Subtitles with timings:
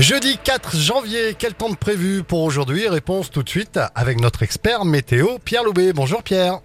[0.00, 2.88] Jeudi 4 janvier, quel temps de prévu pour aujourd'hui?
[2.88, 5.92] Réponse tout de suite avec notre expert météo Pierre Loubet.
[5.92, 6.60] Bonjour Pierre.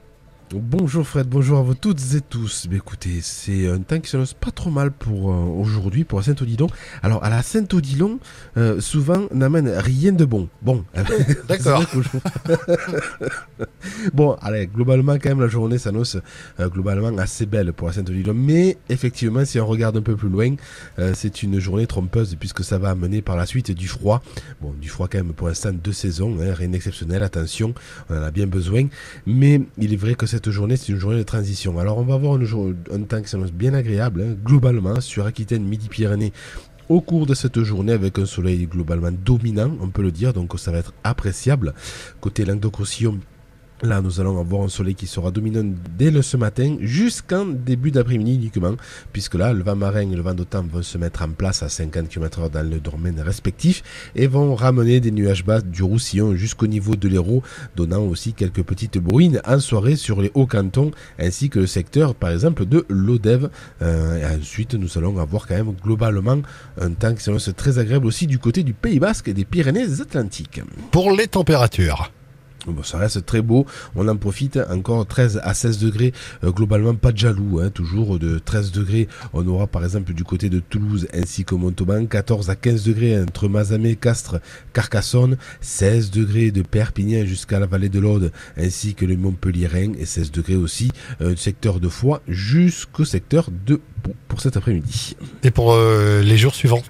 [0.52, 2.68] Bonjour Fred, bonjour à vous toutes et tous.
[2.70, 6.26] Mais écoutez, c'est un temps qui s'annonce pas trop mal pour euh, aujourd'hui, pour la
[6.26, 6.67] Saint-Odilon.
[7.02, 8.20] Alors, à la Saint-Odilon,
[8.58, 10.49] euh, souvent, n'amène rien de bon.
[10.62, 10.85] Bon,
[11.48, 11.84] d'accord.
[14.13, 16.17] bon, allez, globalement, quand même, la journée s'annonce
[16.59, 18.34] euh, globalement assez belle pour la Saint-Odilon.
[18.35, 20.55] Mais effectivement, si on regarde un peu plus loin,
[21.16, 24.21] c'est une journée trompeuse puisque ça va amener par la suite du froid.
[24.62, 27.73] Bon, du froid quand même pour l'instant de saison, hein, rien d'exceptionnel, attention,
[28.09, 28.88] on en a bien besoin.
[29.25, 31.77] Mais il est vrai que cette journée, c'est une journée de transition.
[31.77, 36.33] Alors, on va avoir un temps qui s'annonce bien agréable, hein, globalement, sur Aquitaine, Midi-Pyrénées
[36.89, 40.59] au cours de cette journée avec un soleil globalement dominant, on peut le dire, donc
[40.59, 41.75] ça va être appréciable.
[42.19, 43.19] Côté Languedoc-Roussillon,
[43.83, 47.91] Là, nous allons avoir un soleil qui sera dominant dès le ce matin jusqu'en début
[47.91, 48.75] d'après-midi uniquement,
[49.11, 51.67] puisque là, le vent marin et le vent d'automne vont se mettre en place à
[51.67, 53.84] 50 km/h dans le domaine respectif
[54.15, 57.43] et vont ramener des nuages bas du Roussillon jusqu'au niveau de l'Hérault,
[57.75, 62.15] donnant aussi quelques petites bruines en soirée sur les hauts cantons ainsi que le secteur,
[62.15, 63.49] par exemple, de l'Odève.
[63.81, 66.42] Euh, ensuite, nous allons avoir quand même globalement
[66.80, 70.62] un temps qui s'annonce très agréable aussi du côté du Pays Basque et des Pyrénées-Atlantiques.
[70.92, 72.09] Pour les températures.
[72.67, 73.66] Bon, ça reste très beau.
[73.95, 76.14] On en profite encore 13 à 16 degrés.
[76.44, 77.59] Euh, globalement, pas de jaloux.
[77.61, 79.08] Hein, toujours de 13 degrés.
[79.33, 82.06] On aura par exemple du côté de Toulouse ainsi que Montauban.
[82.06, 84.39] 14 à 15 degrés entre Mazamet, Castres,
[84.72, 85.38] Carcassonne.
[85.61, 89.94] 16 degrés de Perpignan jusqu'à la vallée de l'Aude ainsi que le Montpellierin.
[90.00, 90.91] Et 16 degrés aussi
[91.22, 95.16] euh, secteur de Foix jusqu'au secteur de Pau pour cet après-midi.
[95.44, 96.81] Et pour euh, les jours suivants?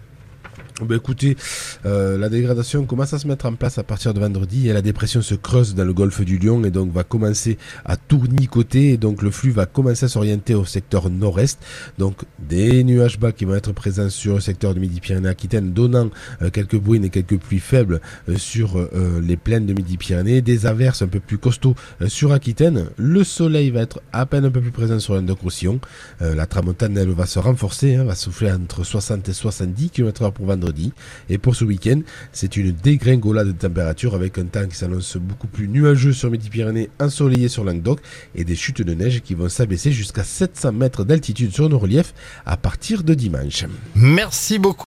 [0.81, 1.37] Ben écoutez,
[1.85, 4.81] euh, la dégradation commence à se mettre en place à partir de vendredi et la
[4.81, 8.97] dépression se creuse dans le golfe du Lion et donc va commencer à tournicoter et
[8.97, 11.59] donc le flux va commencer à s'orienter au secteur nord-est.
[11.99, 16.09] Donc des nuages bas qui vont être présents sur le secteur de Midi-Pyrénées-Aquitaine donnant
[16.41, 18.89] euh, quelques bruines et quelques pluies faibles euh, sur
[19.21, 21.75] les plaines de Midi-Pyrénées, des averses un peu plus costauds
[22.07, 22.87] sur Aquitaine.
[22.97, 25.79] Le soleil va être à peine un peu plus présent sur l'Indoc-Roussillon.
[26.19, 30.45] la tramontane elle va se renforcer, hein, va souffler entre 60 et 70 km/h pour
[31.29, 32.01] et pour ce week-end,
[32.31, 36.89] c'est une dégringolade de température avec un temps qui s'annonce beaucoup plus nuageux sur Midi-Pyrénées,
[36.99, 37.99] ensoleillé sur Languedoc
[38.35, 42.13] et des chutes de neige qui vont s'abaisser jusqu'à 700 mètres d'altitude sur nos reliefs
[42.45, 43.65] à partir de dimanche.
[43.95, 44.81] Merci beaucoup.